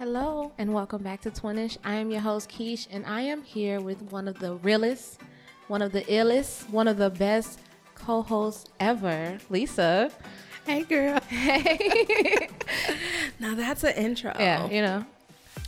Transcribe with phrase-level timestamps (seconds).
[0.00, 1.76] Hello and welcome back to Twinish.
[1.84, 5.20] I am your host Keish, and I am here with one of the realest,
[5.68, 7.60] one of the illest, one of the best
[7.96, 10.10] co-hosts ever, Lisa.
[10.64, 11.20] Hey, girl.
[11.28, 12.48] Hey.
[13.40, 14.32] Now that's an intro.
[14.38, 15.04] yeah, you know.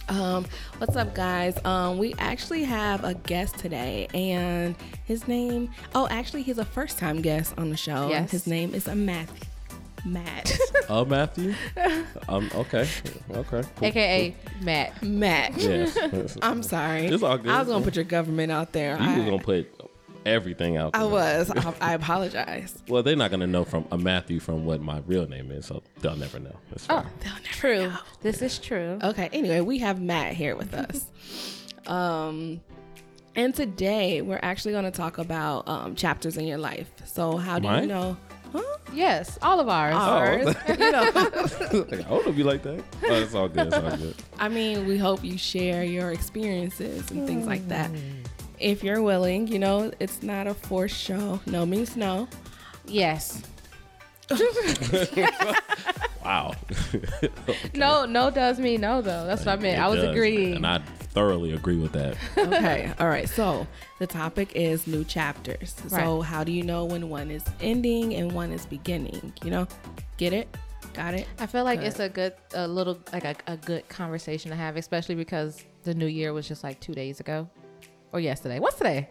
[0.08, 0.46] Um,
[0.78, 1.62] what's up, guys?
[1.66, 5.70] Um, we actually have a guest today, and his name.
[5.94, 8.08] Oh, actually, he's a first-time guest on the show.
[8.08, 8.30] Yes.
[8.30, 8.94] His name is a
[10.04, 10.58] Matt.
[10.72, 10.90] Matt.
[10.90, 11.54] Uh, Matthew.
[12.28, 12.50] um.
[12.54, 12.88] Okay.
[13.30, 13.62] Okay.
[13.76, 13.86] cool.
[13.88, 15.02] AKA Matt.
[15.02, 15.56] Matt.
[15.56, 16.38] Yes.
[16.42, 17.06] I'm sorry.
[17.06, 17.50] It's all good.
[17.50, 18.96] I was gonna put your government out there.
[19.00, 19.68] You I, was gonna put
[20.26, 20.94] everything out.
[20.94, 21.50] I was.
[21.50, 22.82] I, I apologize.
[22.88, 25.82] Well, they're not gonna know from a Matthew from what my real name is, so
[26.00, 26.56] they'll never know.
[26.72, 27.06] It's fine.
[27.20, 27.88] They'll never True.
[27.88, 27.98] know.
[28.22, 28.98] This is true.
[29.02, 29.28] Okay.
[29.32, 31.06] Anyway, we have Matt here with us.
[31.86, 32.60] um,
[33.34, 36.90] and today we're actually going to talk about um, chapters in your life.
[37.06, 38.16] So how do you know?
[38.52, 38.62] Huh?
[38.92, 39.94] Yes, all of ours.
[39.96, 39.98] Oh.
[39.98, 40.54] Ours.
[40.68, 41.02] you know,
[41.90, 42.84] like, I want to be like that.
[43.00, 43.68] But it's all good.
[43.68, 44.14] It's all good.
[44.38, 47.90] I mean, we hope you share your experiences and things like that.
[47.90, 48.26] Mm.
[48.58, 51.40] If you're willing, you know, it's not a forced show.
[51.46, 52.28] No means no.
[52.86, 53.42] Yes.
[56.24, 56.54] Wow.
[57.74, 59.26] No, no does mean no though.
[59.26, 59.78] That's what I meant.
[59.78, 60.54] It I was does, agreeing.
[60.54, 60.80] and I
[61.12, 62.16] thoroughly agree with that.
[62.36, 62.92] Okay.
[62.98, 63.28] All right.
[63.28, 63.66] So
[63.98, 65.74] the topic is new chapters.
[65.88, 69.32] So how do you know when one is ending and one is beginning?
[69.44, 69.68] You know,
[70.16, 70.54] get it?
[70.94, 71.26] Got it?
[71.38, 71.88] I feel like Good.
[71.88, 75.94] it's a good, a little, like a, a good conversation to have, especially because the
[75.94, 77.48] new year was just like two days ago
[78.12, 78.58] or yesterday.
[78.58, 79.08] What's today?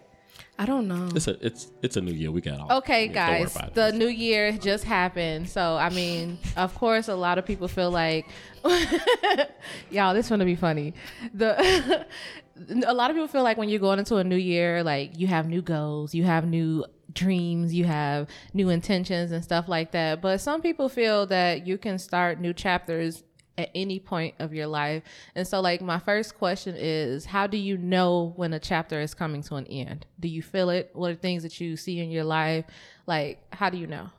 [0.59, 1.09] I don't know.
[1.15, 2.31] It's a it's it's a new year.
[2.31, 2.77] We got all.
[2.79, 3.73] Okay, yeah, guys, about it.
[3.73, 5.49] the new year just happened.
[5.49, 8.27] So, I mean, of course, a lot of people feel like,
[9.89, 10.93] y'all, this gonna be funny.
[11.33, 12.05] The
[12.85, 15.27] a lot of people feel like when you're going into a new year, like you
[15.27, 20.21] have new goals, you have new dreams, you have new intentions and stuff like that.
[20.21, 23.23] But some people feel that you can start new chapters
[23.57, 25.03] at any point of your life.
[25.35, 29.13] And so like my first question is how do you know when a chapter is
[29.13, 30.05] coming to an end?
[30.19, 30.91] Do you feel it?
[30.93, 32.65] What are things that you see in your life?
[33.07, 34.09] Like how do you know?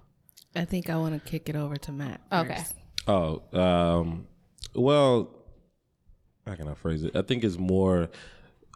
[0.55, 2.21] I think I want to kick it over to Matt.
[2.31, 2.63] Okay.
[3.07, 4.27] Oh, um,
[4.75, 5.35] well,
[6.47, 7.17] how can I phrase it?
[7.17, 8.11] I think it's more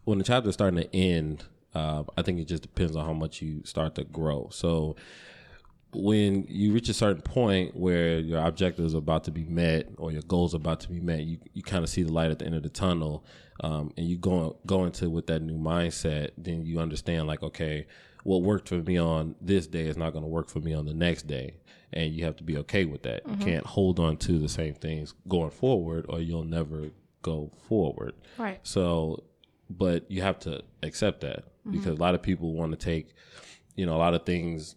[0.05, 1.45] when the chapter is starting to end.
[1.75, 4.49] Uh, I think it just depends on how much you start to grow.
[4.51, 4.97] So
[5.93, 10.13] when you reach a certain point where your objectives are about to be met or
[10.13, 12.39] your goals are about to be met, you, you kind of see the light at
[12.39, 13.25] the end of the tunnel,
[13.61, 16.31] um, and you go go into with that new mindset.
[16.37, 17.87] Then you understand like, okay,
[18.25, 20.85] what worked for me on this day is not going to work for me on
[20.85, 21.57] the next day,
[21.93, 23.23] and you have to be okay with that.
[23.27, 26.91] You can't hold on to the same things going forward, or you'll never
[27.23, 28.15] go forward.
[28.37, 28.61] Right.
[28.65, 29.25] So,
[29.71, 33.15] but you have to accept that because a lot of people want to take,
[33.77, 34.77] you know, a lot of things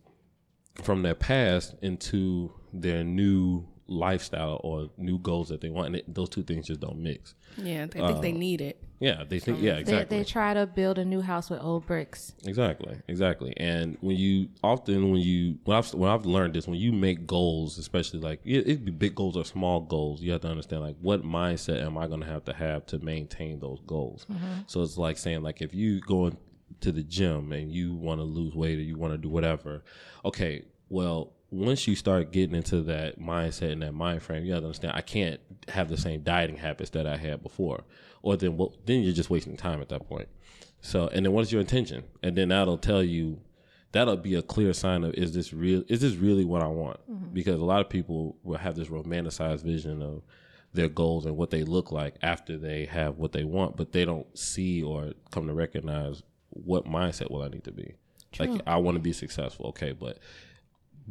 [0.84, 5.88] from their past into their new lifestyle or new goals that they want.
[5.88, 7.35] And it, those two things just don't mix.
[7.57, 8.81] Yeah, they think they um, need it.
[9.00, 9.62] Yeah, they think.
[9.62, 10.18] Yeah, exactly.
[10.18, 12.34] They, they try to build a new house with old bricks.
[12.45, 13.53] Exactly, exactly.
[13.57, 17.25] And when you often when you when I've when I've learned this, when you make
[17.25, 20.50] goals, especially like it, it could be big goals or small goals, you have to
[20.50, 24.25] understand like what mindset am I going to have to have to maintain those goals.
[24.31, 24.62] Mm-hmm.
[24.68, 26.31] So it's like saying like if you go
[26.81, 29.84] to the gym and you want to lose weight or you want to do whatever,
[30.25, 34.62] okay, well once you start getting into that mindset and that mind frame, you have
[34.62, 37.84] to understand I can't have the same dieting habits that I had before,
[38.22, 40.28] or then well, then you're just wasting time at that point.
[40.81, 42.03] So, and then what's your intention?
[42.23, 43.41] And then that'll tell you,
[43.91, 45.84] that'll be a clear sign of is this real?
[45.88, 47.00] Is this really what I want?
[47.09, 47.34] Mm-hmm.
[47.34, 50.22] Because a lot of people will have this romanticized vision of
[50.73, 54.06] their goals and what they look like after they have what they want, but they
[54.06, 56.22] don't see or come to recognize
[56.65, 57.95] what mindset will I need to be.
[58.37, 60.19] Like I want to be successful, okay, but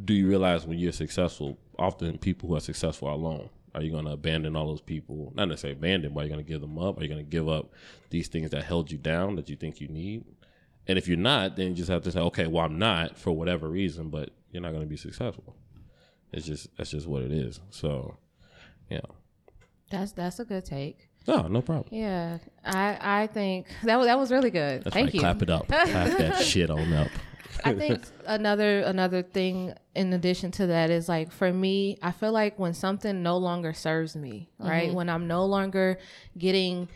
[0.04, 3.50] do you realize when you're successful, often people who are successful are alone?
[3.74, 5.32] Are you going to abandon all those people?
[5.34, 6.98] Not necessarily abandon, but are you going to give them up?
[6.98, 7.72] Are you going to give up
[8.10, 10.24] these things that held you down that you think you need?
[10.86, 13.32] And if you're not, then you just have to say, okay, well, I'm not for
[13.32, 15.54] whatever reason, but you're not going to be successful.
[16.32, 17.60] It's just that's just what it is.
[17.70, 18.16] So,
[18.90, 19.00] yeah,
[19.90, 21.07] That's that's a good take.
[21.26, 21.86] No, no problem.
[21.90, 24.84] Yeah, I I think that was that was really good.
[24.84, 25.14] That's Thank right.
[25.14, 25.20] you.
[25.20, 25.66] Clap it up.
[25.68, 25.86] Clap
[26.18, 27.08] that shit on up.
[27.64, 32.32] I think another another thing in addition to that is like for me, I feel
[32.32, 34.92] like when something no longer serves me, right?
[34.92, 35.98] When I'm no longer
[36.36, 36.88] getting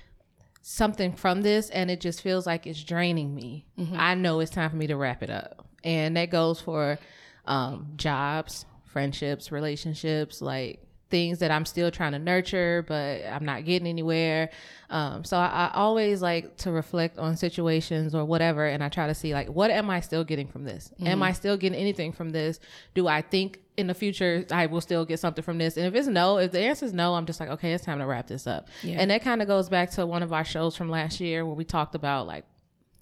[0.63, 4.71] something from this and it just feels like it's draining me, I know it's time
[4.71, 5.67] for me to wrap it up.
[5.85, 6.99] And that goes for
[7.45, 10.81] um, jobs, friendships, relationships, like
[11.13, 14.51] things that I'm still trying to nurture, but I'm not getting anywhere.
[14.91, 19.07] Um, so I, I always like to reflect on situations or whatever, and I try
[19.07, 20.91] to see like, what am I still getting from this?
[21.05, 22.59] Am I still getting anything from this?
[22.95, 25.77] Do I think in the future I will still get something from this?
[25.77, 28.01] And if it's no, if the answer is no, I'm just like, okay, it's time
[28.01, 28.69] to wrap this up.
[28.83, 28.97] Yeah.
[28.99, 31.55] And that kind of goes back to one of our shows from last year where
[31.55, 32.45] we talked about like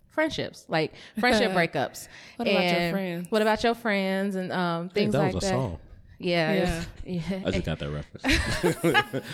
[0.08, 2.08] friendships, like friendship breakups.
[2.36, 3.30] What about your And friends?
[3.30, 5.52] What about your friends and um, Hey, things that like was a that?
[5.54, 5.78] song.
[6.20, 6.84] Yeah, Yeah.
[7.30, 7.42] yeah.
[7.46, 9.24] I just got that reference.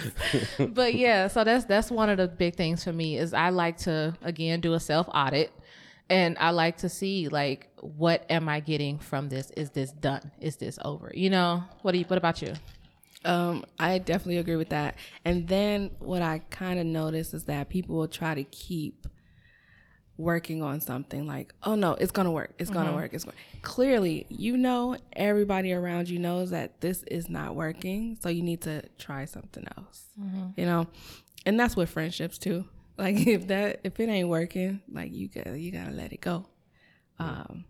[0.74, 3.76] but yeah, so that's that's one of the big things for me is I like
[3.78, 5.52] to again do a self audit,
[6.08, 9.50] and I like to see like what am I getting from this?
[9.56, 10.30] Is this done?
[10.40, 11.10] Is this over?
[11.12, 12.04] You know, what do you?
[12.04, 12.54] What about you?
[13.24, 14.94] Um, I definitely agree with that.
[15.24, 19.08] And then what I kind of notice is that people will try to keep
[20.18, 22.52] working on something like, oh no, it's gonna work.
[22.58, 23.12] It's gonna work.
[23.14, 23.36] It's going.
[23.62, 28.62] Clearly, you know, everybody around you knows that this is not working, so you need
[28.62, 30.04] to try something else.
[30.56, 30.86] You know,
[31.44, 32.64] and that's with friendships too.
[32.98, 36.46] Like if that if it ain't working, like you got you gotta let it go.
[37.19, 37.66] Um,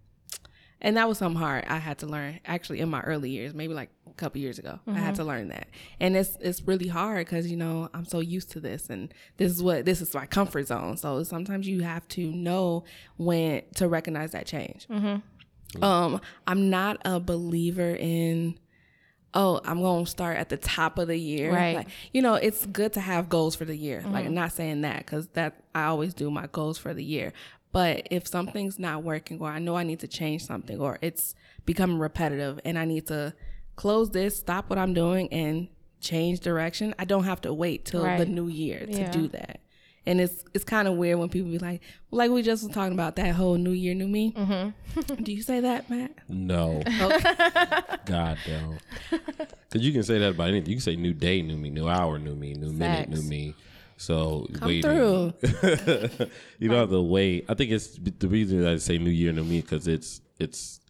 [0.86, 3.74] and that was something hard I had to learn actually in my early years, maybe
[3.74, 4.78] like a couple years ago.
[4.86, 5.14] I had mm-hmm.
[5.14, 5.66] to learn that,
[5.98, 9.50] and it's it's really hard because you know I'm so used to this, and this
[9.50, 10.96] is what this is my comfort zone.
[10.96, 12.84] So sometimes you have to know
[13.16, 14.86] when to recognize that change.
[14.86, 15.82] Mm-hmm.
[15.82, 18.56] Um, I'm not a believer in.
[19.34, 21.52] Oh, I'm gonna start at the top of the year.
[21.52, 21.76] Right.
[21.78, 24.02] Like, you know, it's good to have goals for the year.
[24.08, 27.32] Like, I'm not saying that because that I always do my goals for the year.
[27.76, 31.34] But if something's not working, or I know I need to change something, or it's
[31.66, 33.34] becoming repetitive, and I need to
[33.74, 35.68] close this, stop what I'm doing, and
[36.00, 39.10] change direction, I don't have to wait till the new year to Yeah.
[39.10, 39.60] do that.
[40.06, 42.94] And it's it's kind of weird when people be like, like we just was talking
[42.94, 44.32] about that whole New Year, New Me.
[44.32, 45.14] Mm-hmm.
[45.24, 46.12] do you say that, Matt?
[46.30, 46.80] No.
[48.06, 48.78] God don't.
[49.10, 50.70] Because you can say that about anything.
[50.70, 53.54] You can say new day, new me, new hour, new me, new minute, new me.
[53.96, 54.82] So Come waiting.
[54.82, 55.32] through.
[56.58, 57.46] you don't have to wait.
[57.48, 60.80] I think it's the reason that I say new year, new me because it's it's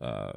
[0.00, 0.32] uh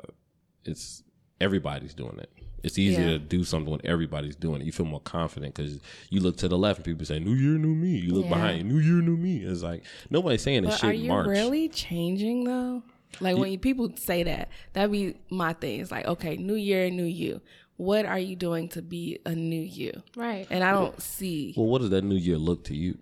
[0.66, 1.04] it's
[1.42, 2.30] everybody's doing it.
[2.64, 3.12] It's easier Yeah.
[3.14, 4.66] to do something when everybody's doing it.
[4.66, 5.80] You feel more confident because
[6.10, 8.30] you look to the left and people say "New Year, New Me." You look Yeah.
[8.30, 11.28] behind "New Year, New Me." It's like nobody's saying this But shit are you March.
[11.28, 12.84] really changing though?
[13.20, 15.82] Like when you, people say that, that'd be my thing.
[15.82, 17.42] It's like, okay, new year, new you.
[17.78, 20.04] What are you doing to be a new you?
[20.16, 20.48] Right.
[20.50, 21.54] And I don't see.
[21.58, 22.98] Well, what does that new year look to you?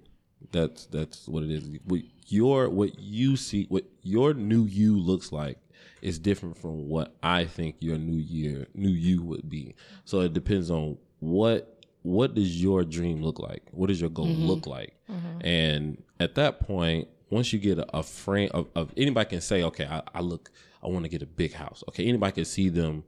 [0.52, 1.68] That's that's what it is.
[1.86, 5.58] What your what you see, what your new you looks like,
[6.02, 9.76] is different from what I think your new year, new you would be.
[10.06, 13.64] So it depends on what what does your dream look like?
[13.72, 14.48] What does your goal mm-hmm.
[14.48, 14.96] look like?
[15.10, 15.46] Mm-hmm.
[15.46, 19.64] And at that point, once you get a, a frame of, of anybody can say,
[19.64, 20.52] okay, I, I look,
[20.84, 21.84] I want to get a big house.
[21.90, 23.04] Okay, anybody can see them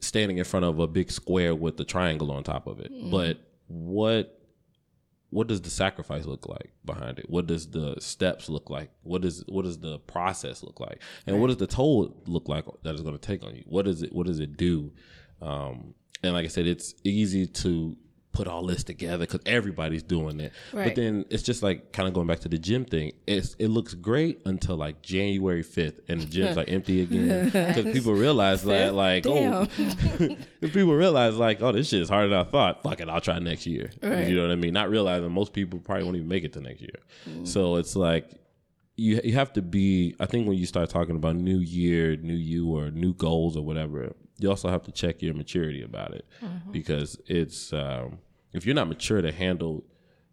[0.00, 2.90] standing in front of a big square with the triangle on top of it.
[3.10, 3.38] But
[3.68, 4.32] what
[5.30, 7.28] what does the sacrifice look like behind it?
[7.28, 8.90] What does the steps look like?
[9.02, 11.00] What is what does the process look like?
[11.26, 13.64] And what does the toll look like that is going to take on you?
[13.66, 14.92] What does it what does it do?
[15.42, 17.96] Um, and like I said, it's easy to
[18.36, 20.52] put all this together because everybody's doing it.
[20.72, 23.12] But then it's just like kind of going back to the gym thing.
[23.26, 27.84] It's it looks great until like January fifth, and the gym's like empty again because
[27.92, 29.66] people realize that like oh,
[30.60, 32.82] people realize like oh this shit is harder than I thought.
[32.82, 33.90] Fuck it, I'll try next year.
[34.02, 34.28] Right.
[34.28, 34.74] You know what I mean?
[34.74, 37.44] Not realizing most people probably won't even make it to next year.
[37.44, 38.30] So it's like
[38.96, 40.14] you you have to be.
[40.20, 43.64] I think when you start talking about new year, new you, or new goals or
[43.64, 46.26] whatever, you also have to check your maturity about it
[46.70, 48.18] because it's um,
[48.56, 49.84] if you're not mature to handle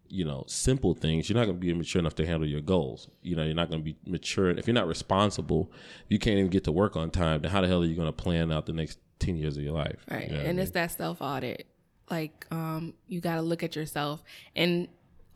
[0.08, 3.08] you know simple things you're not going to be mature enough to handle your goals
[3.22, 5.72] you know you're not going to be mature if you're not responsible
[6.08, 8.06] you can't even get to work on time then how the hell are you going
[8.06, 10.28] to plan out the next 10 years of your life Right.
[10.28, 10.62] You know I and mean?
[10.62, 11.66] it's that self audit.
[12.10, 14.22] Like, um, you got to look at yourself.
[14.54, 14.88] And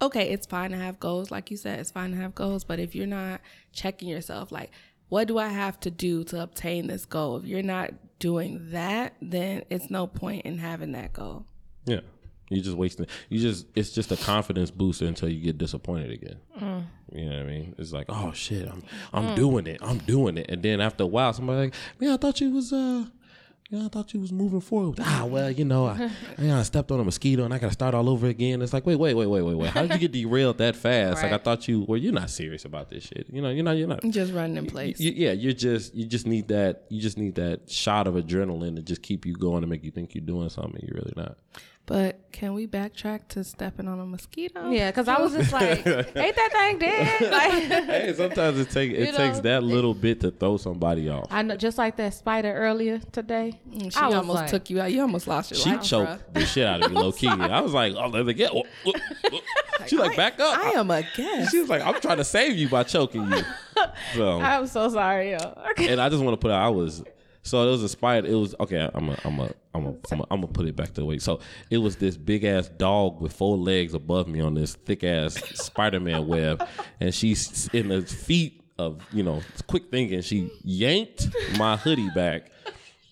[0.02, 1.30] okay, it's fine to have goals.
[1.30, 2.62] Like you said, it's fine to have goals.
[2.62, 3.40] But if you're not
[3.72, 4.70] checking yourself, like,
[5.08, 7.38] what do I have to do to obtain this goal?
[7.38, 11.46] If you're not doing that, then it's no point in having that goal.
[11.86, 12.00] Yeah.
[12.50, 16.38] You just wasting you just it's just a confidence booster until you get disappointed again.
[17.12, 17.74] You know what I mean?
[17.78, 19.80] It's like, oh shit, I'm I'm doing it.
[19.82, 20.46] I'm doing it.
[20.50, 23.06] And then after a while somebody like, Man, I thought you was uh
[23.70, 24.98] yeah, I thought you was moving forward.
[25.02, 28.08] Ah, well, you know, I, I, stepped on a mosquito and I gotta start all
[28.08, 28.62] over again.
[28.62, 29.70] It's like, wait, wait, wait, wait, wait, wait.
[29.70, 31.22] How did you get derailed that fast?
[31.22, 33.26] Like I thought you well, you're not serious about this shit.
[33.30, 34.98] You know, you're not you're not Just running in place.
[34.98, 38.76] you, yeah, you're just you just need that you just need that shot of adrenaline
[38.76, 41.36] to just keep you going and make you think you're doing something you're really not.
[41.88, 44.68] But can we backtrack to stepping on a mosquito?
[44.68, 47.20] Yeah, because I was just like, ain't that thing dead?
[47.32, 47.52] Like,
[47.86, 51.28] hey, sometimes it take it You takes that little bit to throw somebody off.
[51.30, 53.58] I know, just like that spider earlier today.
[53.70, 54.92] Mm, She I almost like- took you out.
[54.92, 55.82] You almost lost your She life.
[55.82, 57.26] She choked the shit out of me, low key.
[57.28, 58.52] I was like, oh, let me get.
[59.86, 60.58] She like, back up.
[60.58, 61.50] I am a guest.
[61.50, 63.42] She was like, I'm trying to save you by choking you.
[64.14, 65.38] So, I'm so sorry, yo.
[65.70, 65.88] Okay.
[65.88, 67.02] and I just want to put out, I was,
[67.42, 68.26] so it was a spider.
[68.26, 70.76] It was, okay, I'm a, I'm a, I'm a, I'm a, I'm gonna put it
[70.76, 71.18] back to the way.
[71.18, 71.40] So
[71.70, 75.34] it was this big ass dog with four legs above me on this thick ass
[75.54, 76.66] Spider Man web.
[77.00, 80.20] And she's in the feet of, you know, quick thinking.
[80.22, 82.50] She yanked my hoodie back.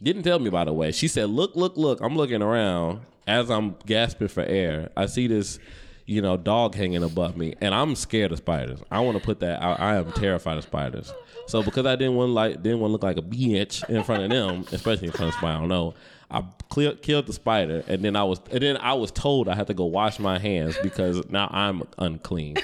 [0.02, 0.92] Didn't tell me, by the way.
[0.92, 2.00] She said, look, look, look.
[2.00, 4.90] I'm looking around as I'm gasping for air.
[4.96, 5.58] I see this
[6.06, 8.78] you know, dog hanging above me, and I'm scared of spiders.
[8.90, 9.60] I want to put that.
[9.62, 11.12] I, I am terrified of spiders.
[11.46, 14.22] So because I didn't want like didn't want to look like a bitch in front
[14.22, 15.94] of them, especially in front of spider, I don't know.
[16.30, 19.54] I clear, killed the spider, and then I was and then I was told I
[19.54, 22.56] had to go wash my hands because now I'm unclean.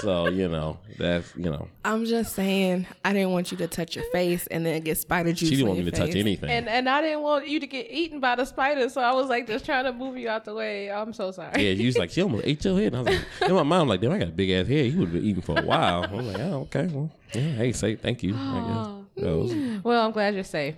[0.00, 3.96] so you know that's you know I'm just saying, I didn't want you to touch
[3.96, 5.48] your face and then get spider juice.
[5.48, 6.50] she didn't want me your to touch anything.
[6.50, 9.28] And and I didn't want you to get eaten by the spider, so I was
[9.28, 10.90] like just trying to move you out the way.
[10.90, 11.50] I'm so sorry.
[11.56, 12.94] yeah, you was like, she almost ate your head.
[12.94, 14.68] And I was like, in my mind, I'm like, damn, I got a big ass
[14.68, 14.86] head.
[14.86, 16.04] You would have been eating for a while.
[16.04, 18.34] I'm like, oh, okay, well, yeah, hey, say thank you.
[18.36, 19.04] Oh.
[19.20, 19.24] I.
[19.24, 20.74] That was- Well, I'm glad you're safe.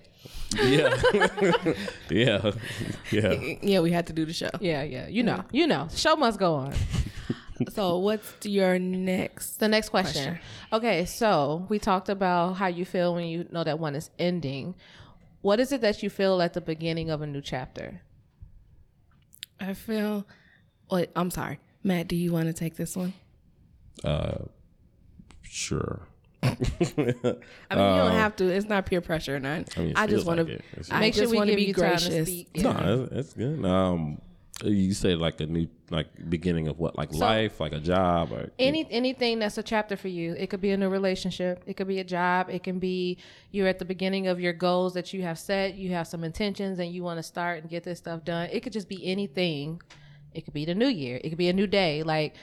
[0.55, 1.01] yeah,
[2.11, 2.53] yeah,
[3.11, 3.55] yeah.
[3.63, 4.51] Yeah, we had to do the show.
[4.61, 5.09] Yeah, yeah.
[5.09, 5.89] You know, you know.
[5.95, 6.75] Show must go on.
[7.75, 9.59] So, what's your next?
[9.61, 10.25] The next question.
[10.35, 10.41] Question.
[10.73, 14.75] Okay, so we talked about how you feel when you know that one is ending.
[15.43, 18.01] What is it that you feel at the beginning of a new chapter?
[19.61, 20.27] I feel.
[20.91, 22.09] Wait, I'm sorry, Matt.
[22.09, 23.13] Do you want to take this one?
[24.03, 24.39] Uh,
[25.43, 26.01] sure.
[26.43, 26.57] I mean,
[26.97, 27.37] you
[27.71, 28.49] don't have to.
[28.49, 29.77] It's not peer pressure, or not.
[29.77, 30.55] I mean, I just want like to.
[30.55, 30.93] it.
[30.99, 32.29] Make sure just we want to give be you time to gracious.
[32.29, 32.57] speak.
[32.57, 33.65] No, it's, it's good.
[33.65, 34.21] Um,
[34.65, 38.51] you say like a new like beginning of what like life, like a job, or
[38.59, 40.35] Any anything that's a chapter for you.
[40.35, 41.63] It could be a new relationship.
[41.67, 42.49] It could be a job.
[42.51, 43.19] It can be
[43.51, 45.75] you're at the beginning of your goals that you have set.
[45.75, 48.49] You have some intentions and you want to start and get this stuff done.
[48.51, 49.81] It could just be anything.
[50.33, 51.21] It could be the new year.
[51.23, 52.03] It could be a new day.
[52.03, 52.35] Like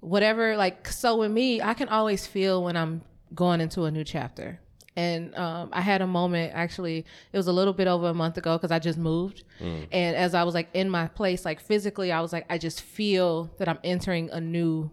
[0.00, 0.56] whatever.
[0.56, 3.02] Like so with me, I can always feel when I'm
[3.34, 4.60] going into a new chapter.
[4.96, 7.04] And um, I had a moment actually.
[7.32, 9.42] It was a little bit over a month ago because I just moved,
[9.90, 12.80] and as I was like in my place, like physically, I was like, I just
[12.80, 14.90] feel that I'm entering a new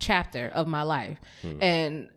[0.00, 1.20] chapter of my life.
[1.60, 2.08] And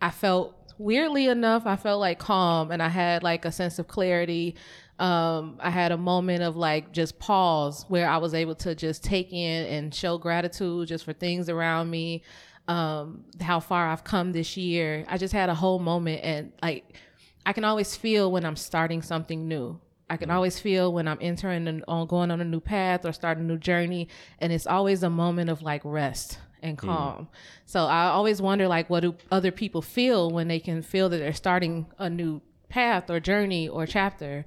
[0.00, 3.88] I felt weirdly enough, I felt like calm and I had like a sense of
[3.88, 4.56] clarity.
[4.98, 9.04] Um, I had a moment of like just pause where I was able to just
[9.04, 12.22] take in and show gratitude just for things around me,
[12.68, 15.04] um, how far I've come this year.
[15.08, 16.96] I just had a whole moment and like
[17.44, 19.80] I can always feel when I'm starting something new.
[20.08, 20.36] I can mm-hmm.
[20.36, 23.46] always feel when I'm entering and on going on a new path or starting a
[23.46, 24.08] new journey,
[24.40, 26.80] and it's always a moment of like rest and mm.
[26.80, 27.28] calm.
[27.64, 31.18] So I always wonder like what do other people feel when they can feel that
[31.18, 34.44] they're starting a new path or journey or chapter.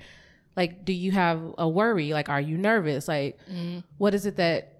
[0.55, 2.11] Like, do you have a worry?
[2.11, 3.07] Like, are you nervous?
[3.07, 3.83] Like, mm.
[3.97, 4.78] what is it that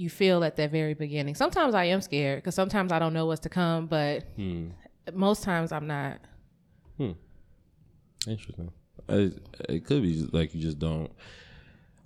[0.00, 1.34] you feel at that very beginning?
[1.34, 4.24] Sometimes I am scared because sometimes I don't know what's to come, but
[5.12, 6.20] most times I'm not.
[8.26, 8.70] Interesting.
[9.08, 11.10] It, it could be just like you just don't.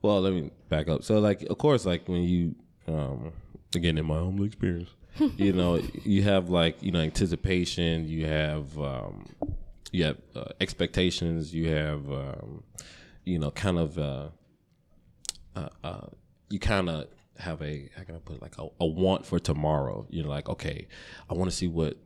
[0.02, 1.02] Well, let me back up.
[1.02, 2.54] So, like, of course, like when you,
[2.86, 3.32] um,
[3.74, 4.90] again, in my own experience,
[5.36, 9.26] you know, you have like you know anticipation, you have, um,
[9.92, 12.62] you have uh, expectations, you have, um,
[13.24, 14.28] you know, kind of, uh,
[15.56, 16.06] uh, uh
[16.50, 17.06] you kind of
[17.38, 20.06] have a how can I put it like a, a want for tomorrow.
[20.10, 20.88] You know, like, okay,
[21.28, 21.96] I want to see what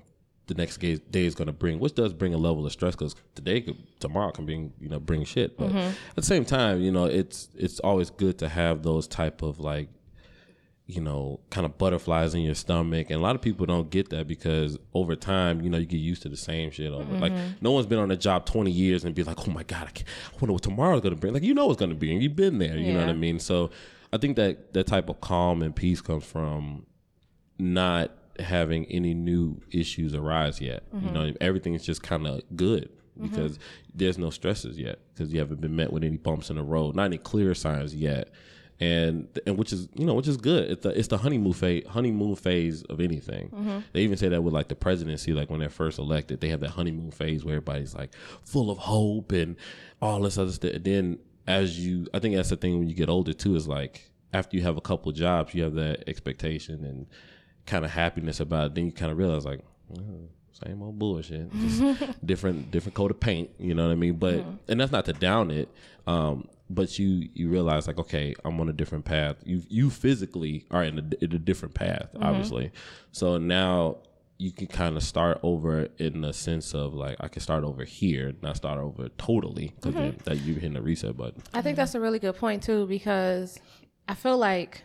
[0.47, 2.95] the next day day is going to bring, which does bring a level of stress
[2.95, 5.57] because today could tomorrow can bring you know bring shit.
[5.59, 5.79] But mm-hmm.
[5.79, 9.61] at the same time, you know, it's it's always good to have those type of
[9.61, 9.89] like
[10.89, 13.11] you know, kind of butterflies in your stomach.
[13.11, 15.99] And a lot of people don't get that because over time, you know, you get
[15.99, 17.13] used to the same shit over.
[17.19, 17.57] Like, mm-hmm.
[17.61, 19.91] no one's been on a job 20 years and be like, oh my God, I,
[19.91, 21.35] can't, I wonder what tomorrow's going to bring.
[21.35, 22.79] Like, you know what's going to be, and you've been there.
[22.79, 23.39] You know what I mean?
[23.39, 23.69] So
[24.13, 26.87] I think that that type of calm and peace comes from
[27.59, 30.85] not having any new issues arise yet.
[30.93, 31.37] You know, mm-hmm.
[31.41, 32.89] everything's just kind of good
[33.19, 33.29] mm-hmm.
[33.29, 33.59] because
[33.95, 36.95] there's no stresses yet because you haven't been met with any bumps in the road,
[36.95, 38.31] not any clear signs yet.
[38.81, 40.71] And and which is you know which is good.
[40.71, 43.49] It's the it's the honeymoon phase honeymoon phase of anything.
[43.49, 43.79] Mm-hmm.
[43.93, 46.61] They even say that with like the presidency, like when they're first elected, they have
[46.61, 49.57] that honeymoon phase where everybody's like full of hope and
[50.01, 50.75] all this other stuff.
[50.75, 53.67] And then as you, I think that's the thing when you get older too is
[53.67, 57.07] like after you have a couple jobs, you have that expectation and
[57.67, 58.75] kind of happiness about it.
[58.75, 59.61] Then you kind of realize like,
[59.99, 63.51] oh, same old bullshit, just different different coat of paint.
[63.59, 64.17] You know what I mean?
[64.17, 64.57] But mm-hmm.
[64.69, 65.69] and that's not to down it.
[66.07, 70.67] Um, but you you realize like okay i'm on a different path you you physically
[70.71, 72.23] are in a, in a different path mm-hmm.
[72.23, 72.71] obviously
[73.11, 73.97] so now
[74.39, 77.85] you can kind of start over in the sense of like i can start over
[77.85, 80.17] here not start over totally because mm-hmm.
[80.25, 81.43] that you're hitting the reset button.
[81.53, 83.59] I think that's a really good point too because
[84.07, 84.83] I feel like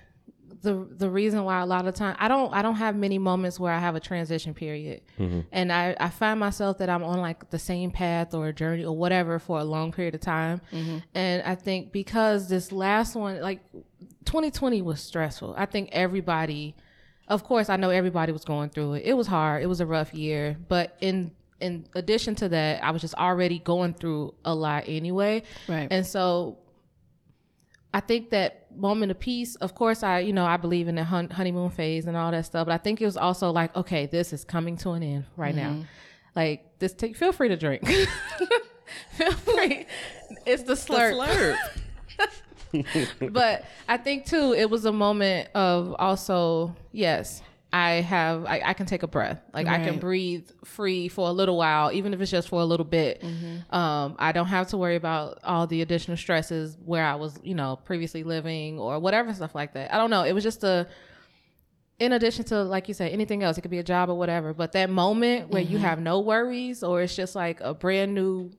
[0.62, 3.60] the the reason why a lot of time I don't I don't have many moments
[3.60, 5.42] where I have a transition period, mm-hmm.
[5.52, 8.86] and I I find myself that I'm on like the same path or a journey
[8.86, 10.98] or whatever for a long period of time, mm-hmm.
[11.14, 13.62] and I think because this last one like
[14.26, 15.54] 2020 was stressful.
[15.58, 16.76] I think everybody,
[17.28, 19.04] of course, I know everybody was going through it.
[19.06, 19.64] It was hard.
[19.64, 23.60] It was a rough year, but in in addition to that, I was just already
[23.60, 25.44] going through a lot anyway.
[25.70, 25.88] Right.
[25.90, 26.58] And so
[27.94, 31.06] I think that moment of peace, of course, I, you know, I believe in the
[31.06, 34.08] hun- honeymoon phase and all that stuff, but I think it was also like, okay,
[34.08, 35.70] this is coming to an end right now.
[35.70, 35.82] Mm-hmm.
[36.36, 37.88] Like this, take, feel free to drink.
[39.12, 39.86] feel free.
[40.46, 41.56] It's the slurp.
[43.32, 47.42] but I think too, it was a moment of also, yes,
[47.74, 49.42] I have, I, I can take a breath.
[49.52, 52.66] Like I can breathe free for a little while, even if it's just for a
[52.66, 53.22] little bit.
[53.22, 53.76] Mm-hmm.
[53.76, 57.56] Um, I don't have to worry about all the additional stresses where I was, you
[57.56, 59.92] know, previously living or whatever stuff like that.
[59.92, 60.24] I don't know.
[60.24, 60.88] It was just a,
[61.98, 64.54] in addition to like you said, anything else, it could be a job or whatever.
[64.54, 65.86] But that moment where you mm-hmm.
[65.86, 68.52] have no worries or it's just like a brand new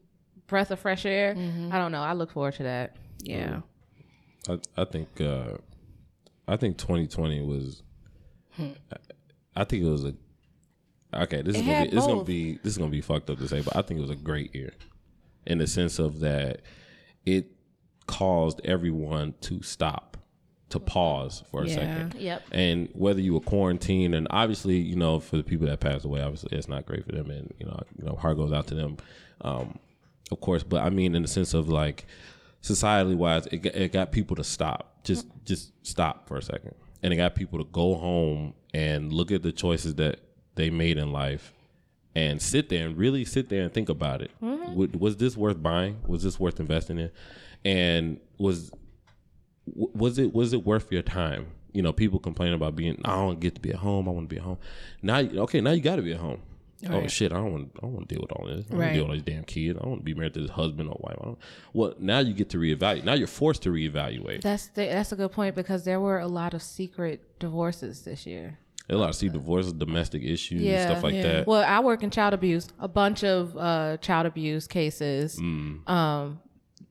[0.49, 1.73] breath of fresh air, mm-hmm.
[1.73, 2.03] I don't know.
[2.03, 2.97] I look forward to that.
[3.23, 3.61] Yeah.
[4.49, 5.57] I, I think uh,
[6.47, 7.83] I think 2020 was.
[9.57, 10.15] I think it was a.
[11.15, 13.39] Okay, this is gonna be this is gonna be this is gonna be fucked up
[13.39, 14.73] to say, but I think it was a great year,
[15.47, 16.61] in the sense of that
[17.25, 17.47] it
[18.07, 20.17] caused everyone to stop,
[20.71, 21.75] to pause for a Yeah.
[21.75, 22.15] second.
[22.21, 22.43] Yep.
[22.53, 26.21] And whether you were quarantined, and obviously, you know, for the people that passed away,
[26.21, 28.75] obviously, it's not great for them, and you know, you know, heart goes out to
[28.75, 28.97] them,
[29.43, 29.79] um,
[30.33, 30.65] of course.
[30.65, 32.07] But I mean, in the sense of like,
[32.65, 36.75] societally wise, it got, it got people to stop, just just stop for a second,
[37.03, 40.21] and it got people to go home and look at the choices that
[40.55, 41.53] they made in life,
[42.15, 44.31] and sit there and really sit there and think about it.
[44.43, 44.75] Mm-hmm.
[44.75, 46.01] Was, was this worth buying?
[46.07, 47.11] Was this worth investing in?
[47.67, 48.71] And was
[49.67, 51.49] was it was it worth your time?
[51.73, 54.09] You know, people complain about being I don't get to be at home.
[54.09, 54.59] I want to be at home.
[55.03, 56.41] Now, okay, now you got to be at home.
[56.91, 57.33] Oh shit!
[57.33, 57.71] I don't want.
[57.77, 58.67] I don't want to deal with all this.
[58.67, 58.89] I don't want Right.
[58.89, 59.79] to deal with all these damn kids.
[59.79, 61.17] I don't want to be married to this husband or wife.
[61.21, 61.39] I don't,
[61.73, 63.05] well, now you get to reevaluate.
[63.05, 64.43] Now you're forced to reevaluate.
[64.43, 68.27] That's the, that's a good point because there were a lot of secret divorces this
[68.27, 68.59] year.
[68.91, 70.87] a lot of see divorces, domestic issues, Yeah.
[70.91, 71.23] stuff like Yeah.
[71.23, 71.47] that.
[71.47, 72.69] Well, I work in child abuse.
[72.79, 75.89] A bunch of uh, child abuse cases Mm.
[75.89, 76.39] um,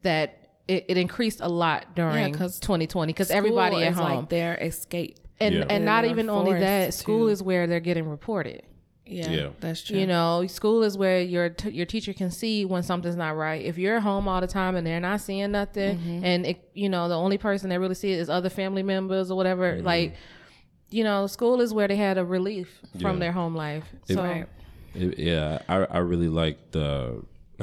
[0.02, 4.22] that it, it increased a lot during 'cause 2020 because everybody at home.
[4.22, 5.18] like their escape.
[5.40, 5.62] and Yeah.
[5.64, 8.64] and And not even only that, school to- is where they're getting reported.
[9.06, 9.50] Yeah, Yeah.
[9.60, 9.98] that's true.
[10.00, 13.62] You know, school is where your t- your teacher can see when something's not right.
[13.64, 16.26] If you're home all the time and they're not seeing nothing, Mm-hmm.
[16.26, 19.30] and it, you know the only person that really see it is other family members
[19.30, 19.86] or whatever, Mm-hmm.
[19.86, 20.16] like,
[20.90, 23.20] you know, school is where they had a relief from Yeah.
[23.20, 23.84] their home life.
[24.08, 24.46] It- So
[24.96, 27.12] It- yeah, I I really liked uh,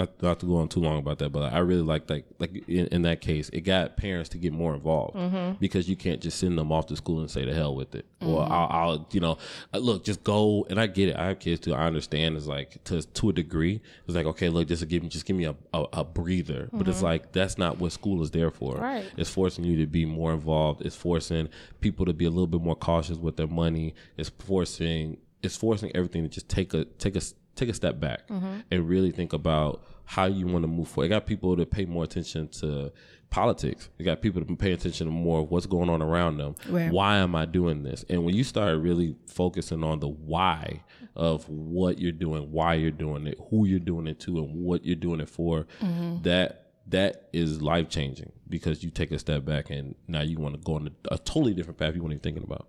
[0.00, 2.24] not not to go on too long about that, but I really like that.
[2.38, 5.52] like in, in that case, it got parents to get more involved mm-hmm.
[5.60, 8.06] because you can't just send them off to school and say the hell with it,
[8.20, 8.52] or mm-hmm.
[8.52, 9.38] I'll, I'll you know
[9.74, 11.16] uh, look just go and I get it.
[11.16, 11.74] I have kids too.
[11.74, 12.36] I understand.
[12.36, 13.80] It's like to to a degree.
[14.06, 16.88] It's like okay, look, just give me just give me a, a, a breather, but
[16.88, 17.06] it's mm-hmm.
[17.06, 18.76] like that's not what school is there for.
[18.76, 19.04] Right.
[19.16, 20.82] It's forcing you to be more involved.
[20.82, 21.48] It's forcing
[21.80, 23.94] people to be a little bit more cautious with their money.
[24.16, 27.22] It's forcing it's forcing everything to just take a take a
[27.56, 28.60] take a step back mm-hmm.
[28.70, 31.06] and really think about how you want to move forward.
[31.06, 32.92] It got people to pay more attention to
[33.30, 33.88] politics.
[33.98, 36.56] It got people to pay attention to more of what's going on around them.
[36.68, 36.90] Right.
[36.90, 38.04] Why am I doing this?
[38.08, 40.82] And when you start really focusing on the why
[41.14, 44.84] of what you're doing, why you're doing it, who you're doing it to, and what
[44.84, 46.22] you're doing it for, mm-hmm.
[46.22, 50.54] that that is life changing because you take a step back and now you want
[50.54, 52.66] to go on a, a totally different path you weren't even thinking about.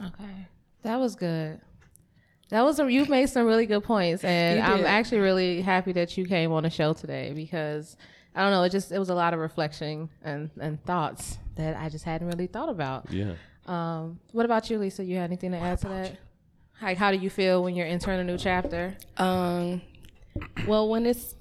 [0.00, 0.46] Okay,
[0.82, 1.60] that was good.
[2.50, 6.16] That was a, you made some really good points, and I'm actually really happy that
[6.16, 7.96] you came on the show today because
[8.34, 11.76] I don't know, it just it was a lot of reflection and and thoughts that
[11.76, 13.10] I just hadn't really thought about.
[13.10, 13.34] Yeah.
[13.66, 15.04] Um, what about you, Lisa?
[15.04, 16.16] You had anything to add to that?
[16.82, 18.94] Like, how do you feel when you're entering a new chapter?
[19.16, 19.80] Um,
[20.66, 21.34] well, when it's,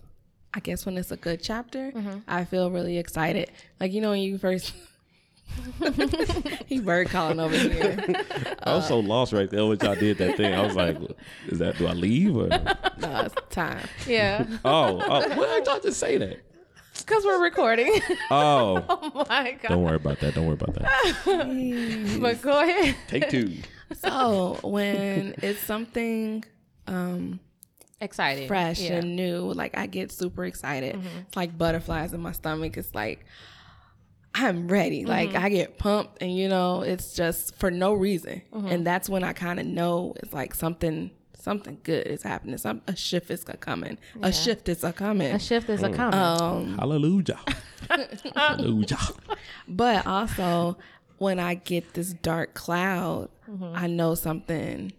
[0.53, 1.91] I guess when it's a good chapter,
[2.27, 3.51] I feel really excited.
[3.79, 4.73] Like you know when you first,
[6.65, 7.97] he bird calling over here.
[8.63, 10.53] I was so lost right there when y'all did that thing.
[10.53, 10.97] I was like,
[11.47, 13.85] is that do I leave or No, it's time.
[14.07, 16.39] Yeah, Oh, oh why did y'all just say that?
[16.97, 17.99] because we're recording.
[18.31, 19.69] Oh, oh my god!
[19.69, 20.35] don't worry about that.
[20.35, 22.17] Don't worry about that.
[22.21, 22.95] But go ahead.
[23.07, 23.55] Take two.
[23.95, 26.43] So when it's something,
[26.87, 27.39] um,
[28.01, 28.47] Excited.
[28.47, 28.95] fresh Yeah.
[28.99, 29.39] and new.
[29.53, 30.99] Like I get super excited.
[31.27, 32.75] It's like butterflies in my stomach.
[32.77, 33.25] It's like
[34.35, 35.05] I'm ready.
[35.05, 35.45] Like mm-hmm.
[35.45, 38.41] I get pumped and you know, it's just for no reason.
[38.53, 38.67] Mm-hmm.
[38.67, 42.57] And that's when I kind of know it's like something something good is happening.
[42.57, 43.97] Some a shift is a coming.
[44.21, 45.33] A shift is a coming.
[45.33, 45.95] A shift is a mm.
[45.95, 46.19] coming.
[46.19, 47.39] Um Hallelujah.
[48.35, 48.97] Hallelujah.
[49.67, 50.77] but also
[51.17, 53.75] when I get this dark cloud, mm-hmm.
[53.75, 54.91] I know something,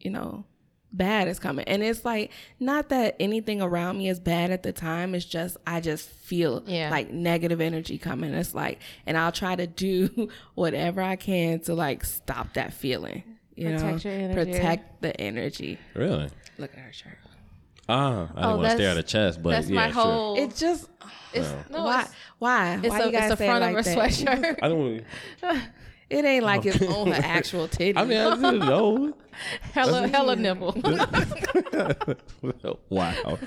[0.00, 0.44] you know,
[0.92, 1.66] bad is coming.
[1.66, 5.14] And it's like not that anything around me is bad at the time.
[5.14, 6.90] It's just I just feel Yeah.
[6.90, 8.32] like negative energy coming.
[8.34, 13.22] It's like and I'll try to do whatever I can to like stop that feeling.
[13.54, 14.52] You Protect know, your energy.
[14.52, 15.78] protect the energy.
[15.94, 16.28] Really?
[16.58, 17.18] Look at her shirt.
[17.88, 19.92] Ah, I didn't Oh, want to stare at that's- a chest, but That's yeah, my
[19.92, 20.02] sure.
[20.02, 20.36] whole.
[20.38, 20.88] It just
[21.34, 23.60] it's, no, why it's, why it's why a, you gotta it's the say it front
[23.60, 24.10] like of her that?
[24.10, 24.58] sweatshirt.
[24.62, 25.04] I don't.
[26.12, 27.96] It ain't like it's on her actual titty.
[27.98, 29.14] I mean, I didn't know.
[29.72, 30.72] hella, hella nipple.
[32.90, 33.38] wow.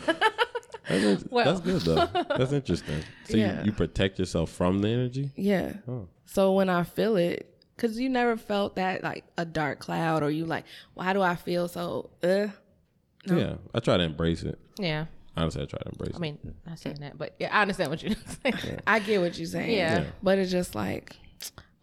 [0.87, 1.45] That's, in- Well.
[1.45, 2.05] that's good though.
[2.37, 3.01] That's interesting.
[3.29, 3.59] So Yeah.
[3.59, 5.31] you, you protect yourself from the energy.
[5.35, 5.73] Yeah.
[5.87, 6.07] Oh.
[6.25, 10.29] So when I feel it, because you never felt that like a dark cloud, or
[10.31, 12.09] you like, why do I feel so?
[12.23, 12.47] Uh,
[13.25, 14.59] Yeah, I try to embrace it.
[14.79, 15.05] yeah.
[15.37, 16.15] Honestly, I try to embrace it.
[16.15, 18.79] I mean, not saying that, but yeah, I understand what you're saying.
[18.87, 19.71] I get what you're saying.
[19.71, 19.99] Yeah.
[19.99, 20.05] Yeah.
[20.23, 21.17] But it's just like,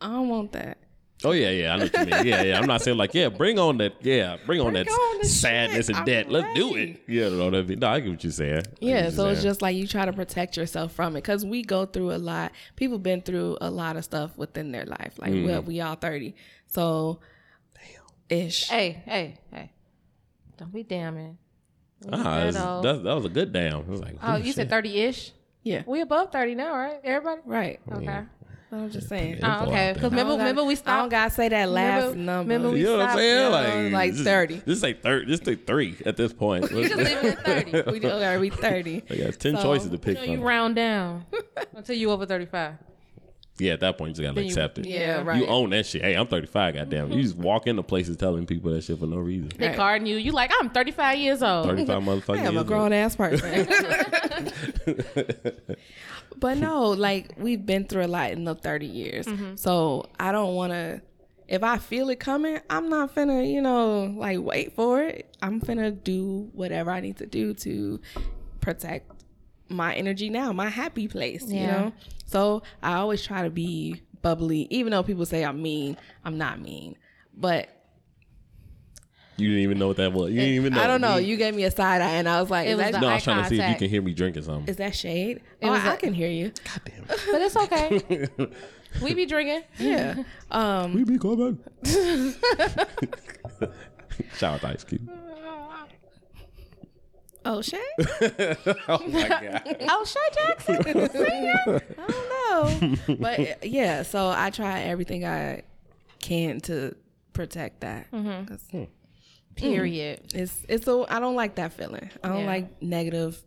[0.03, 0.79] I don't want that.
[1.25, 2.27] Oh yeah, yeah, I know what you mean.
[2.27, 2.59] Yeah, yeah.
[2.59, 3.95] I'm not saying like, yeah, bring on that.
[4.01, 5.97] Yeah, bring on Bring that on sadness shit.
[5.97, 6.27] and debt.
[6.27, 7.01] I'm Let's do it.
[7.07, 7.79] Yeah, you know what I mean.
[7.79, 8.63] No, I get what you're saying.
[8.81, 8.95] Yeah.
[8.95, 11.63] what you're So it's just like you try to protect yourself from it because we
[11.63, 12.51] go through a lot.
[12.75, 15.15] People been through a lot of stuff within their life.
[15.19, 15.47] Like, Mm.
[15.47, 16.35] well, we all 30.
[16.67, 17.21] So,
[18.29, 18.69] ish.
[18.69, 19.71] hey, hey, hey.
[20.57, 21.39] Don't be damning.
[22.13, 23.03] ah, that's, Weirdo.
[23.05, 23.81] that was a good damn.
[23.81, 24.55] It was like, Oh, you shit.
[24.57, 25.33] said 30 ish?
[25.63, 25.83] Yeah.
[25.87, 27.01] We above 30 now, right?
[27.05, 27.43] Everybody?
[27.45, 27.81] Right.
[27.93, 28.23] Okay.
[28.73, 29.41] I'm just saying.
[29.43, 29.93] Oh, okay.
[29.93, 31.11] Because remember, I don't gotta- remember we I don't stopped.
[31.11, 32.41] got to say that last Remember- number.
[32.55, 33.45] remember we You know what I'm stopped, saying?
[33.45, 34.63] you Like, know, like just- 30.
[34.67, 35.27] Just say thirty.
[35.27, 36.71] Just say three at this point.
[36.71, 37.71] You just leave it at 30.
[37.93, 39.03] we okay, we 30.
[39.11, 41.25] I got ten So, choices to pick So you round down
[41.75, 42.75] until you over 35.
[43.59, 44.87] Yeah, at that point you just gotta Then you- accept it.
[44.87, 45.39] Yeah, right.
[45.41, 46.03] You own that shit.
[46.03, 46.75] Hey, I'm 35.
[46.75, 47.23] Goddamn, you mm-hmm.
[47.23, 49.51] just walk into places telling people that shit for no reason.
[49.57, 49.77] They Right.
[49.77, 50.17] carding you.
[50.17, 51.67] You like, I'm 35 years old.
[51.67, 52.39] 35 motherfuckers.
[52.39, 53.69] I am a grown ass person.
[56.39, 59.27] but no, like we've been through a lot in the 30 years.
[59.27, 59.57] Mm-hmm.
[59.57, 61.03] So I don't want to,
[61.47, 65.37] if I feel it coming, I'm not finna, you know, like wait for it.
[65.43, 68.01] I'm finna do whatever I need to do to
[68.61, 69.11] protect
[69.73, 71.67] my energy now, my happy place, you Yeah.
[71.81, 71.93] know?
[72.27, 76.61] So I always try to be bubbly, even though people say I'm mean, I'm not
[76.61, 76.97] mean.
[77.37, 77.69] But
[79.37, 80.31] You didn't even know what that was.
[80.31, 80.83] You didn't even know.
[80.83, 81.17] I don't know.
[81.17, 83.01] Me- You gave me a side eye, and I was like, It is was that
[83.01, 84.69] No, I was trying to see if you can hear me drinking something.
[84.69, 85.39] Is that shade?
[85.61, 86.53] It oh, was I, I a- can hear you.
[86.65, 87.05] God damn.
[87.05, 87.21] It.
[87.33, 88.29] But it's okay.
[89.03, 89.63] we be drinking.
[89.79, 90.23] Yeah.
[90.51, 90.95] Um.
[90.95, 91.59] We be coming.
[94.37, 95.11] Shout out to Ice Cube.
[97.45, 97.79] Oh, Shay.
[98.89, 99.77] oh my god.
[99.89, 100.77] Oh, Shay Jackson.
[101.99, 103.17] I don't know.
[103.19, 105.63] But yeah, so I try everything I
[106.21, 106.95] can to
[107.33, 108.11] protect that.
[108.13, 108.45] Mm-hmm.
[108.47, 108.85] 'Cause hmm.
[109.57, 110.21] Period.
[110.33, 110.39] Hmm.
[110.39, 112.09] It's it's so I don't like that feeling.
[112.23, 112.47] I don't Yeah.
[112.47, 113.43] like negative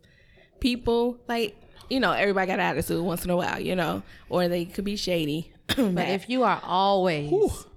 [0.60, 1.18] people.
[1.28, 1.56] Like
[1.88, 3.60] you know, everybody got attitude once in a while.
[3.60, 5.52] You know, or they could be shady.
[5.76, 7.32] But if you are always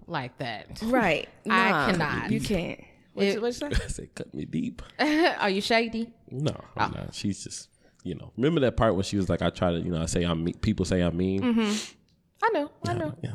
[0.07, 2.31] like that, right, I Nah, cannot.
[2.31, 2.79] You can't.
[3.19, 3.67] What It- you, what you say?
[3.83, 4.81] I said, cut me deep.
[4.99, 6.13] are you shady?
[6.31, 6.99] No, I'm oh.
[7.01, 7.13] not.
[7.13, 7.67] She's just,
[8.03, 8.31] you know.
[8.37, 10.45] Remember that part when she was like, I try to, you know, I say I'm
[10.45, 10.53] mean.
[10.59, 11.41] People say I'm mean.
[11.41, 11.93] Mm-hmm.
[12.41, 12.71] I know.
[12.87, 13.13] I know.
[13.21, 13.33] Yeah,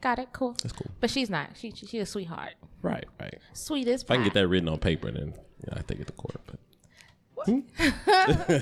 [0.00, 0.28] Got it.
[0.32, 0.56] Cool.
[0.62, 0.90] that's cool.
[1.00, 1.50] But she's not.
[1.54, 2.54] She she a sweetheart.
[2.80, 3.38] Right, right.
[3.52, 5.34] Sweet as If I can get that written on paper, then
[5.66, 6.40] yeah, I take it to court.
[6.46, 6.58] But
[7.44, 7.60] hmm?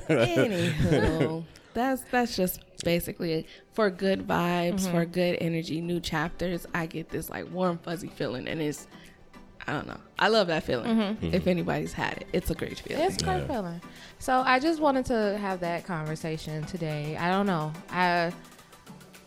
[0.09, 3.47] Anywho, that's that's just basically it.
[3.73, 5.13] for good vibes, for mm-hmm.
[5.13, 6.67] good energy, new chapters.
[6.75, 8.89] I get this like warm fuzzy feeling, and it's
[9.67, 9.97] I don't know.
[10.19, 10.97] I love that feeling.
[10.97, 11.27] Mm-hmm.
[11.35, 13.03] If anybody's had it, it's a great feeling.
[13.05, 13.47] It's a great Yeah.
[13.47, 13.81] feeling.
[14.19, 17.17] So I just wanted to have that conversation today.
[17.17, 17.73] I don't know.
[17.91, 18.33] I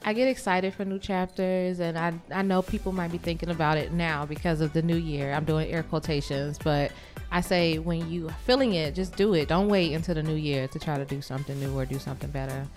[0.05, 3.77] I get excited for new chapters, and I I know people might be thinking about
[3.77, 5.33] it now because of the new year.
[5.33, 6.91] I'm doing air quotations, but
[7.31, 9.49] I say when you feeling it, just do it.
[9.49, 12.29] Don't wait until the new year to try to do something new or do something
[12.29, 12.65] better.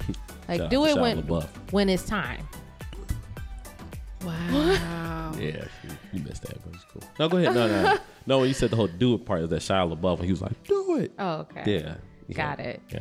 [0.48, 1.18] Like Shout do it when
[1.70, 2.48] when it's time.
[4.24, 5.06] Wow.
[5.40, 7.02] Yeah, you, you missed that, but it's cool.
[7.18, 7.54] No, go ahead.
[7.54, 8.38] No, no, no.
[8.38, 10.42] When you said the whole do it part, is that Shia LaBeouf, and he was
[10.42, 11.12] like, do it.
[11.18, 11.62] Oh, okay.
[11.66, 11.94] Yeah,
[12.28, 12.36] yeah.
[12.36, 12.80] Got it.
[12.90, 13.00] Yeah.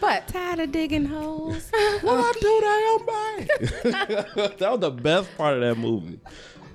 [0.00, 1.70] But Tired of digging holes.
[2.02, 3.48] What do they obey?
[4.58, 6.20] that was the best part of that movie.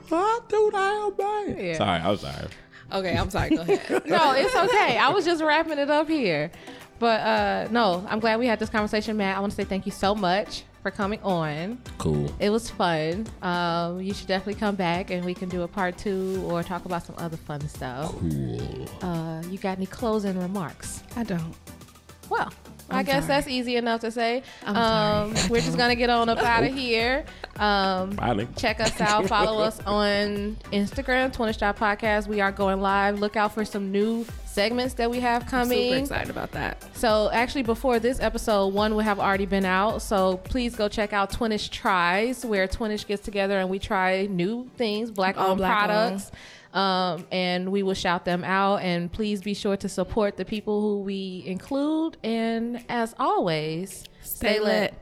[0.10, 1.70] What do they obey?
[1.70, 1.78] Yeah.
[1.78, 2.48] Sorry, I'm sorry.
[2.92, 3.56] okay, I'm sorry.
[3.56, 4.06] Go ahead.
[4.06, 4.98] no, it's okay.
[4.98, 6.52] I was just wrapping it up here.
[7.00, 9.38] But uh no, I'm glad we had this conversation, Matt.
[9.38, 11.82] I want to say thank you so much for coming on.
[11.98, 12.32] Cool.
[12.40, 13.26] It was fun.
[13.42, 16.86] Um, you should definitely come back and we can do a part two or talk
[16.86, 18.12] about some other fun stuff.
[18.12, 18.88] Cool.
[19.02, 21.02] Uh, you got any closing remarks?
[21.16, 21.56] I don't.
[22.30, 22.52] Well,
[22.90, 23.28] i I'm guess sorry.
[23.28, 24.44] that's easy enough to say.
[24.66, 25.34] Um.
[25.50, 27.26] We're just gonna get on up out of here.
[27.58, 28.48] Um, Finally.
[28.58, 29.28] check us out.
[29.28, 32.28] Follow us on Instagram, Twinish Shop Podcast.
[32.28, 33.20] We are going live.
[33.20, 35.90] Look out for some new segments that we have coming.
[35.90, 36.84] super excited about that.
[36.96, 40.02] So actually, before this episode, one would have already been out.
[40.02, 44.70] So please go check out Twinish Tries, where Twinish gets together and we try new
[44.78, 46.32] things, black All owned black products.
[46.74, 48.82] Um, and we will shout them out.
[48.82, 52.18] And please be sure to support the people who we include.
[52.24, 54.94] And as always, Stay lit.